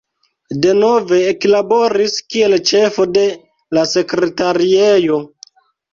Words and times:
Denove 0.61 1.19
eklaboris 1.33 2.17
kiel 2.35 2.57
ĉefo 2.71 3.07
de 3.19 3.27
la 3.79 3.87
sekretariejo. 3.95 5.25